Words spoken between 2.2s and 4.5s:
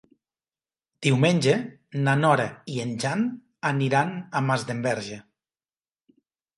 Nora i en Jan aniran a